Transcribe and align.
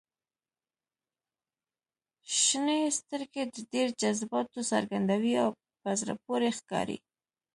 •شنې 2.41 2.79
سترګې 2.99 3.43
د 3.53 3.55
ډېر 3.71 3.87
جذباتو 4.01 4.59
څرګندوي 4.71 5.33
او 5.43 5.49
په 5.81 5.89
زړه 5.99 6.13
پورې 6.25 6.49
ښکاري. 6.57 6.97